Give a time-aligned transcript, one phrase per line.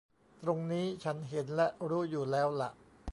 [0.43, 2.71] ตรงนี้ฉันเห็นและรู้อยู่แล้วหละ